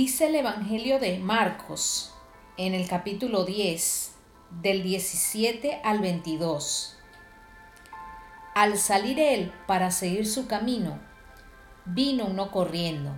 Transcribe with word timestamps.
Dice 0.00 0.28
el 0.28 0.36
Evangelio 0.36 1.00
de 1.00 1.18
Marcos 1.18 2.14
en 2.56 2.72
el 2.72 2.86
capítulo 2.86 3.44
10, 3.44 4.14
del 4.62 4.84
17 4.84 5.80
al 5.82 5.98
22. 5.98 6.96
Al 8.54 8.78
salir 8.78 9.18
él 9.18 9.52
para 9.66 9.90
seguir 9.90 10.28
su 10.28 10.46
camino, 10.46 11.00
vino 11.84 12.26
uno 12.26 12.52
corriendo, 12.52 13.10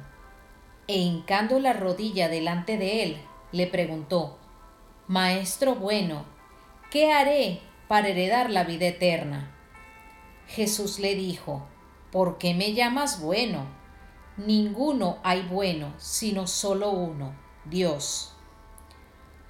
e 0.86 0.96
hincando 0.96 1.60
la 1.60 1.74
rodilla 1.74 2.30
delante 2.30 2.78
de 2.78 3.02
él, 3.02 3.22
le 3.52 3.66
preguntó, 3.66 4.38
Maestro 5.06 5.74
bueno, 5.74 6.24
¿qué 6.90 7.12
haré 7.12 7.60
para 7.88 8.08
heredar 8.08 8.48
la 8.48 8.64
vida 8.64 8.86
eterna? 8.86 9.54
Jesús 10.46 10.98
le 10.98 11.14
dijo, 11.14 11.68
¿por 12.10 12.38
qué 12.38 12.54
me 12.54 12.72
llamas 12.72 13.20
bueno? 13.20 13.79
Ninguno 14.46 15.18
hay 15.22 15.42
bueno, 15.42 15.92
sino 15.98 16.46
solo 16.46 16.92
uno, 16.92 17.34
Dios. 17.66 18.32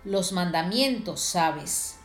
Los 0.03 0.33
mandamientos, 0.33 1.21
sabes, 1.21 2.01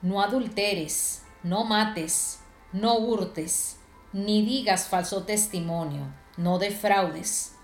no 0.00 0.22
adulteres, 0.22 1.22
no 1.42 1.64
mates, 1.64 2.40
no 2.72 2.96
hurtes, 2.96 3.76
ni 4.14 4.40
digas 4.40 4.88
falso 4.88 5.24
testimonio, 5.24 6.06
no 6.38 6.58
defraudes, 6.58 7.56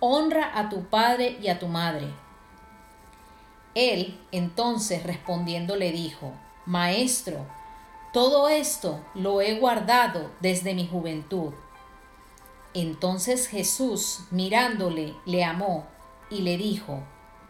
honra 0.00 0.58
a 0.58 0.70
tu 0.70 0.84
padre 0.86 1.36
y 1.42 1.48
a 1.48 1.58
tu 1.58 1.68
madre. 1.68 2.08
Él 3.74 4.18
entonces 4.32 5.02
respondiendo 5.02 5.76
le 5.76 5.92
dijo, 5.92 6.32
Maestro, 6.64 7.46
todo 8.14 8.48
esto 8.48 9.04
lo 9.14 9.42
he 9.42 9.58
guardado 9.58 10.30
desde 10.40 10.72
mi 10.72 10.86
juventud. 10.86 11.52
Entonces 12.78 13.48
Jesús, 13.48 14.24
mirándole, 14.30 15.14
le 15.24 15.44
amó 15.44 15.86
y 16.28 16.42
le 16.42 16.58
dijo, 16.58 17.02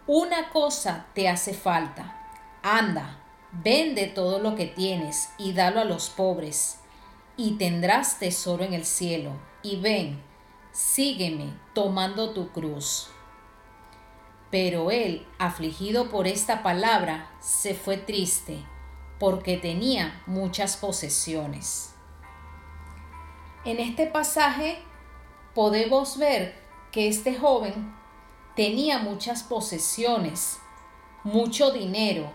Una 0.06 0.50
cosa 0.50 1.06
te 1.14 1.28
hace 1.28 1.52
falta. 1.52 2.16
Anda, 2.62 3.18
vende 3.50 4.06
todo 4.06 4.38
lo 4.38 4.54
que 4.54 4.66
tienes 4.66 5.30
y 5.36 5.52
dalo 5.52 5.80
a 5.80 5.84
los 5.84 6.10
pobres, 6.10 6.78
y 7.36 7.56
tendrás 7.58 8.20
tesoro 8.20 8.62
en 8.62 8.72
el 8.72 8.84
cielo. 8.84 9.32
Y 9.64 9.80
ven, 9.80 10.22
sígueme 10.70 11.54
tomando 11.74 12.30
tu 12.30 12.52
cruz. 12.52 13.08
Pero 14.52 14.92
él, 14.92 15.26
afligido 15.40 16.08
por 16.08 16.28
esta 16.28 16.62
palabra, 16.62 17.32
se 17.40 17.74
fue 17.74 17.96
triste, 17.96 18.64
porque 19.18 19.56
tenía 19.56 20.22
muchas 20.26 20.76
posesiones. 20.76 21.96
En 23.64 23.80
este 23.80 24.06
pasaje 24.06 24.78
podemos 25.56 26.18
ver 26.18 26.54
que 26.92 27.08
este 27.08 27.34
joven 27.34 27.96
tenía 28.54 28.98
muchas 28.98 29.42
posesiones, 29.42 30.58
mucho 31.24 31.70
dinero. 31.70 32.30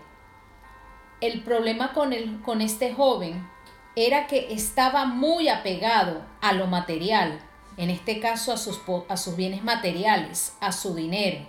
El 1.20 1.44
problema 1.44 1.92
con, 1.92 2.12
el, 2.12 2.42
con 2.42 2.60
este 2.60 2.92
joven 2.92 3.48
era 3.94 4.26
que 4.26 4.52
estaba 4.52 5.04
muy 5.04 5.48
apegado 5.48 6.26
a 6.40 6.52
lo 6.52 6.66
material, 6.66 7.38
en 7.76 7.90
este 7.90 8.18
caso 8.18 8.52
a 8.52 8.56
sus, 8.56 8.80
a 9.08 9.16
sus 9.16 9.36
bienes 9.36 9.62
materiales, 9.62 10.56
a 10.58 10.72
su 10.72 10.92
dinero. 10.92 11.46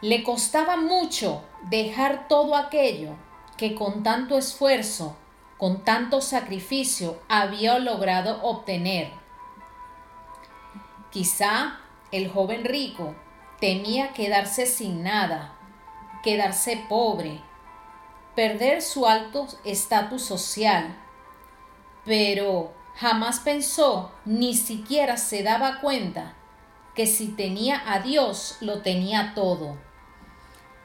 Le 0.00 0.24
costaba 0.24 0.76
mucho 0.76 1.44
dejar 1.70 2.26
todo 2.26 2.56
aquello 2.56 3.14
que 3.56 3.76
con 3.76 4.02
tanto 4.02 4.36
esfuerzo, 4.36 5.16
con 5.58 5.84
tanto 5.84 6.20
sacrificio 6.20 7.22
había 7.28 7.78
logrado 7.78 8.42
obtener 8.42 9.21
Quizá 11.12 11.78
el 12.10 12.30
joven 12.30 12.64
rico 12.64 13.14
temía 13.60 14.14
quedarse 14.14 14.64
sin 14.64 15.02
nada, 15.02 15.58
quedarse 16.22 16.82
pobre, 16.88 17.42
perder 18.34 18.80
su 18.80 19.06
alto 19.06 19.46
estatus 19.62 20.22
social, 20.22 20.96
pero 22.06 22.72
jamás 22.96 23.40
pensó, 23.40 24.10
ni 24.24 24.54
siquiera 24.54 25.18
se 25.18 25.42
daba 25.42 25.80
cuenta, 25.80 26.34
que 26.94 27.06
si 27.06 27.28
tenía 27.28 27.82
a 27.92 28.00
Dios 28.00 28.56
lo 28.60 28.80
tenía 28.80 29.34
todo. 29.34 29.76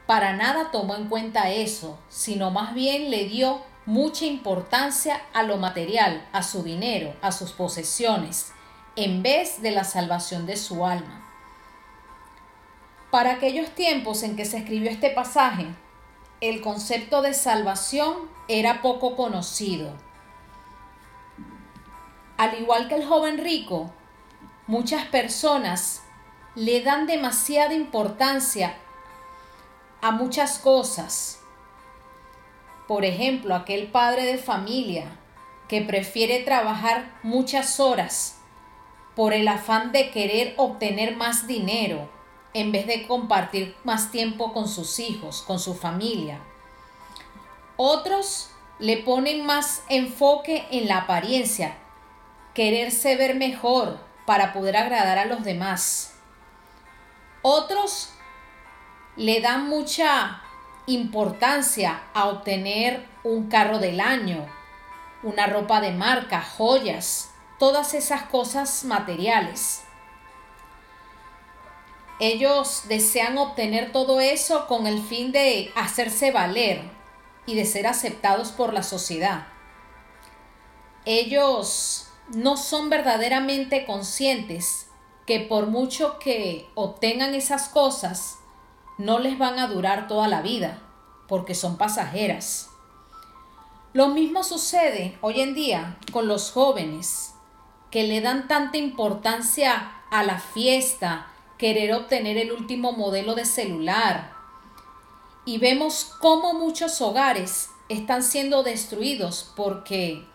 Para 0.08 0.34
nada 0.34 0.72
tomó 0.72 0.96
en 0.96 1.08
cuenta 1.08 1.52
eso, 1.52 2.00
sino 2.10 2.52
más 2.52 2.74
bien 2.74 3.12
le 3.12 3.30
dio 3.30 3.62
mucha 3.86 4.26
importancia 4.26 5.22
a 5.34 5.44
lo 5.44 5.56
material, 5.56 6.28
a 6.34 6.44
su 6.44 6.64
dinero, 6.64 7.16
a 7.22 7.32
sus 7.32 7.54
posesiones, 7.54 8.52
en 8.98 9.22
vez 9.22 9.62
de 9.62 9.70
la 9.70 9.84
salvación 9.84 10.48
de 10.48 10.58
su 10.58 10.84
alma. 10.84 11.24
Para 13.12 13.34
aquellos 13.34 13.70
tiempos 13.70 14.24
en 14.24 14.36
que 14.36 14.44
se 14.44 14.58
escribió 14.58 14.90
este 14.90 15.12
pasaje, 15.12 15.68
el 16.42 16.62
concepto 16.62 17.22
de 17.22 17.36
salvación 17.36 18.16
era 18.48 18.82
poco 18.82 19.16
conocido. 19.16 19.94
Al 22.38 22.60
igual 22.60 22.88
que 22.88 22.96
el 22.96 23.06
joven 23.06 23.38
rico, 23.38 23.94
muchas 24.66 25.06
personas 25.06 26.02
le 26.56 26.82
dan 26.82 27.06
demasiada 27.06 27.76
importancia 27.76 28.76
a 30.02 30.10
muchas 30.10 30.58
cosas. 30.58 31.40
Por 32.88 33.06
ejemplo, 33.06 33.54
aquel 33.54 33.92
padre 33.92 34.24
de 34.24 34.40
familia 34.40 35.06
que 35.68 35.82
prefiere 35.82 36.40
trabajar 36.40 37.20
muchas 37.22 37.80
horas 37.80 38.37
por 39.18 39.34
el 39.34 39.48
afán 39.48 39.92
de 39.92 40.12
querer 40.12 40.54
obtener 40.58 41.16
más 41.16 41.48
dinero 41.48 42.08
en 42.54 42.72
vez 42.72 42.86
de 42.86 43.08
compartir 43.08 43.76
más 43.84 44.12
tiempo 44.12 44.54
con 44.54 44.68
sus 44.68 45.00
hijos, 45.00 45.42
con 45.42 45.60
su 45.60 45.74
familia. 45.74 46.40
Otros 47.78 48.52
le 48.78 48.98
ponen 48.98 49.44
más 49.44 49.82
enfoque 49.90 50.68
en 50.70 50.88
la 50.88 50.98
apariencia, 50.98 51.76
quererse 52.54 53.16
ver 53.16 53.34
mejor 53.34 54.00
para 54.28 54.54
poder 54.54 54.78
agradar 54.78 55.18
a 55.18 55.26
los 55.26 55.44
demás. 55.44 56.14
Otros 57.42 58.12
le 59.16 59.42
dan 59.42 59.68
mucha 59.68 60.44
importancia 60.86 62.04
a 62.14 62.28
obtener 62.28 63.04
un 63.24 63.50
carro 63.50 63.80
del 63.80 64.00
año, 64.00 64.46
una 65.24 65.48
ropa 65.48 65.82
de 65.82 65.92
marca, 65.92 66.40
joyas, 66.40 67.32
todas 67.60 67.94
esas 67.94 68.24
cosas 68.24 68.84
materiales. 68.84 69.84
Ellos 72.20 72.84
desean 72.88 73.38
obtener 73.38 73.92
todo 73.92 74.20
eso 74.20 74.68
con 74.68 74.88
el 74.88 75.02
fin 75.02 75.32
de 75.32 75.72
hacerse 75.76 76.32
valer 76.32 76.82
y 77.46 77.56
de 77.56 77.66
ser 77.66 77.88
aceptados 77.88 78.52
por 78.52 78.74
la 78.74 78.84
sociedad. 78.84 79.48
Ellos 81.06 82.08
no 82.30 82.58
son 82.58 82.90
verdaderamente 82.90 83.86
conscientes 83.86 84.88
que 85.26 85.40
por 85.42 85.68
mucho 85.68 86.20
que 86.20 86.68
obtengan 86.74 87.36
esas 87.36 87.70
cosas, 87.70 88.38
no 88.98 89.20
les 89.20 89.38
van 89.38 89.60
a 89.60 89.68
durar 89.68 90.08
toda 90.08 90.28
la 90.28 90.42
vida, 90.42 90.82
porque 91.28 91.54
son 91.54 91.78
pasajeras. 91.78 92.70
Lo 93.94 94.08
mismo 94.08 94.44
sucede 94.44 95.18
hoy 95.22 95.42
en 95.42 95.54
día 95.54 95.98
con 96.12 96.28
los 96.28 96.52
jóvenes 96.52 97.34
que 97.92 98.04
le 98.04 98.22
dan 98.22 98.48
tanta 98.48 98.78
importancia 98.78 99.92
a 100.10 100.24
la 100.24 100.40
fiesta, 100.40 101.28
querer 101.58 101.94
obtener 101.94 102.38
el 102.38 102.52
último 102.52 102.92
modelo 102.92 103.36
de 103.36 103.46
celular. 103.46 104.34
Y 105.46 105.58
vemos 105.58 106.16
cómo 106.20 106.54
muchos 106.54 107.02
hogares 107.02 107.70
están 107.90 108.24
siendo 108.24 108.64
destruidos 108.64 109.52
porque 109.56 110.26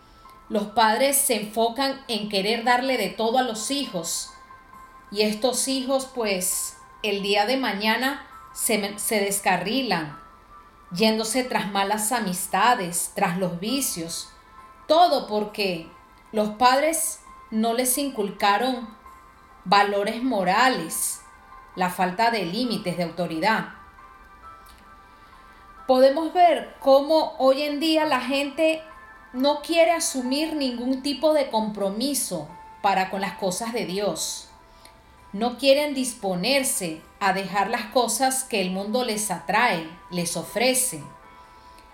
los 0.49 0.67
padres 0.67 1.17
se 1.17 1.35
enfocan 1.35 2.03
en 2.07 2.29
querer 2.29 2.63
darle 2.63 2.97
de 2.97 3.09
todo 3.09 3.37
a 3.37 3.43
los 3.43 3.71
hijos. 3.71 4.29
Y 5.11 5.21
estos 5.21 5.67
hijos 5.67 6.07
pues 6.13 6.75
el 7.03 7.21
día 7.21 7.45
de 7.45 7.57
mañana 7.57 8.27
se, 8.53 8.97
se 8.97 9.19
descarrilan, 9.19 10.19
yéndose 10.91 11.43
tras 11.43 11.71
malas 11.71 12.11
amistades, 12.11 13.11
tras 13.13 13.37
los 13.37 13.59
vicios. 13.59 14.29
Todo 14.87 15.27
porque 15.27 15.87
los 16.31 16.49
padres 16.49 17.19
no 17.53 17.75
les 17.75 17.99
inculcaron 17.99 18.89
valores 19.63 20.23
morales, 20.23 21.21
la 21.75 21.91
falta 21.91 22.31
de 22.31 22.45
límites 22.47 22.97
de 22.97 23.03
autoridad. 23.03 23.75
Podemos 25.85 26.33
ver 26.33 26.75
cómo 26.79 27.35
hoy 27.37 27.61
en 27.61 27.79
día 27.79 28.05
la 28.05 28.21
gente 28.21 28.81
no 29.33 29.61
quiere 29.61 29.91
asumir 29.91 30.55
ningún 30.55 31.03
tipo 31.03 31.35
de 31.35 31.51
compromiso 31.51 32.47
para 32.81 33.11
con 33.11 33.21
las 33.21 33.33
cosas 33.33 33.71
de 33.71 33.85
Dios. 33.85 34.49
No 35.31 35.59
quieren 35.59 35.93
disponerse 35.93 37.03
a 37.19 37.33
dejar 37.33 37.69
las 37.69 37.85
cosas 37.85 38.43
que 38.43 38.61
el 38.61 38.71
mundo 38.71 39.05
les 39.05 39.29
atrae, 39.29 39.87
les 40.09 40.37
ofrece. 40.37 41.03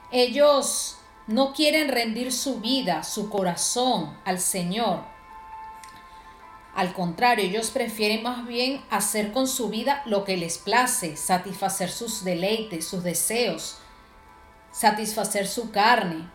Ellos 0.10 0.98
no 1.28 1.52
quieren 1.52 1.90
rendir 1.90 2.32
su 2.32 2.62
vida, 2.62 3.04
su 3.04 3.30
corazón 3.30 4.18
al 4.24 4.40
Señor 4.40 5.19
Al 6.80 6.94
contrario, 6.94 7.44
ellos 7.44 7.72
prefieren 7.72 8.24
más 8.24 8.48
bien 8.48 8.82
hacer 8.90 9.34
con 9.34 9.50
su 9.50 9.68
vida 9.68 10.02
lo 10.06 10.24
que 10.24 10.38
les 10.38 10.58
place, 10.58 11.18
satisfacer 11.18 11.90
sus 11.90 12.24
deleites, 12.24 12.88
sus 12.88 13.04
deseos, 13.04 13.80
satisfacer 14.72 15.46
su 15.46 15.72
carne. 15.72 16.30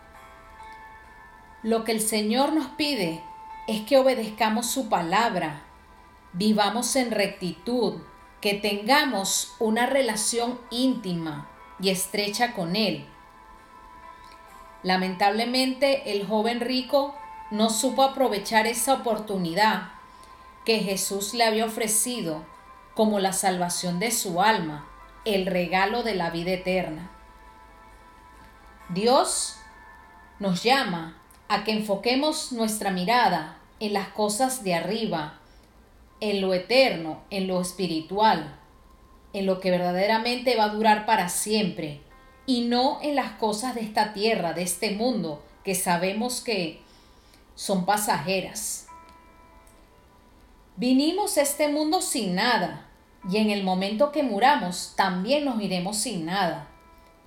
Lo 1.62 1.85
que 1.85 1.93
el 1.93 2.02
Señor 2.02 2.52
nos 2.52 2.67
pide 2.73 3.25
es 3.69 3.87
que 3.87 3.96
obedezcamos 3.96 4.67
su 4.67 4.91
palabra, 4.91 5.62
vivamos 6.35 6.94
en 6.96 7.11
rectitud, 7.11 8.02
que 8.43 8.52
tengamos 8.52 9.55
una 9.58 9.87
relación 9.87 10.61
íntima 10.70 11.49
y 11.81 11.88
estrecha 11.88 12.52
con 12.52 12.76
Él. 12.76 13.06
Lamentablemente 14.82 16.12
el 16.12 16.26
joven 16.26 16.61
rico 16.61 17.14
no 17.50 17.70
supo 17.70 18.02
aprovechar 18.02 18.67
esa 18.67 18.93
oportunidad 18.93 19.94
que 20.64 20.81
Jesús 20.81 21.34
le 21.34 21.44
había 21.44 21.66
ofrecido 21.66 22.44
como 22.94 23.19
la 23.19 23.32
salvación 23.32 23.99
de 23.99 24.11
su 24.11 24.40
alma, 24.40 24.88
el 25.25 25.46
regalo 25.46 26.02
de 26.02 26.14
la 26.14 26.31
vida 26.31 26.52
eterna. 26.52 27.11
Dios 28.88 29.56
nos 30.38 30.62
llama 30.62 31.20
a 31.49 31.64
que 31.64 31.72
enfoquemos 31.72 32.52
nuestra 32.52 32.90
mirada 32.90 33.58
en 33.81 33.93
las 33.93 34.08
cosas 34.08 34.62
de 34.62 34.75
arriba, 34.75 35.40
en 36.20 36.40
lo 36.40 36.55
eterno, 36.55 37.22
en 37.31 37.49
lo 37.49 37.60
espiritual, 37.60 38.58
en 39.32 39.46
lo 39.46 39.60
que 39.60 39.70
verdaderamente 39.70 40.56
va 40.56 40.64
a 40.64 40.69
durar 40.69 41.06
para 41.06 41.28
siempre, 41.28 42.00
y 42.46 42.62
no 42.62 42.99
en 43.02 43.17
las 43.17 43.32
cosas 43.32 43.75
de 43.75 43.81
esta 43.81 44.12
tierra, 44.12 44.52
de 44.52 44.62
este 44.62 44.93
mundo, 44.93 45.43
que 45.64 45.75
sabemos 45.75 46.40
que 46.40 46.81
son 47.55 47.84
pasajeras. 47.84 48.87
Vinimos 50.76 51.38
a 51.38 51.42
este 51.42 51.68
mundo 51.68 52.02
sin 52.02 52.34
nada, 52.34 52.88
y 53.30 53.36
en 53.36 53.50
el 53.50 53.62
momento 53.62 54.10
que 54.10 54.24
muramos 54.24 54.94
también 54.96 55.44
nos 55.44 55.60
iremos 55.62 55.98
sin 55.98 56.26
nada. 56.26 56.66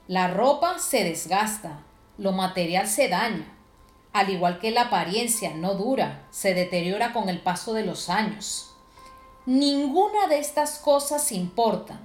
La 0.05 0.27
ropa 0.27 0.79
se 0.79 1.05
desgasta, 1.05 1.79
lo 2.17 2.33
material 2.33 2.89
se 2.89 3.07
daña, 3.07 3.47
al 4.11 4.31
igual 4.31 4.59
que 4.59 4.71
la 4.71 4.83
apariencia 4.83 5.53
no 5.53 5.75
dura, 5.75 6.27
se 6.29 6.53
deteriora 6.53 7.13
con 7.13 7.29
el 7.29 7.39
paso 7.39 7.73
de 7.73 7.85
los 7.85 8.09
años. 8.09 8.69
Ninguna 9.45 10.27
de 10.27 10.39
estas 10.39 10.77
cosas 10.79 11.31
importa. 11.31 12.01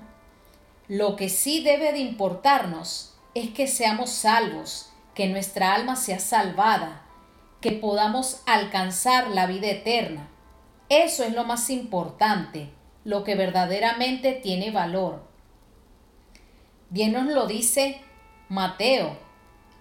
Lo 0.86 1.16
que 1.16 1.28
sí 1.28 1.60
debe 1.64 1.90
de 1.90 1.98
importarnos 1.98 3.14
es 3.34 3.50
que 3.50 3.66
seamos 3.66 4.10
salvos, 4.10 4.90
que 5.12 5.26
nuestra 5.26 5.74
alma 5.74 5.96
sea 5.96 6.20
salvada, 6.20 7.02
que 7.60 7.72
podamos 7.72 8.42
alcanzar 8.46 9.26
la 9.30 9.46
vida 9.46 9.66
eterna 9.66 10.28
eso 10.92 11.24
es 11.24 11.32
lo 11.32 11.44
más 11.44 11.70
importante, 11.70 12.70
lo 13.04 13.24
que 13.24 13.34
verdaderamente 13.34 14.32
tiene 14.32 14.70
valor. 14.70 15.22
Bien 16.90 17.12
nos 17.12 17.26
lo 17.26 17.46
dice 17.46 18.02
Mateo 18.48 19.16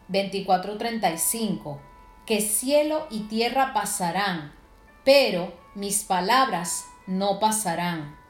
24:35, 0.09 1.79
que 2.25 2.41
cielo 2.41 3.07
y 3.09 3.21
tierra 3.21 3.73
pasarán, 3.73 4.53
pero 5.03 5.53
mis 5.75 6.03
palabras 6.03 6.85
no 7.07 7.39
pasarán. 7.39 8.20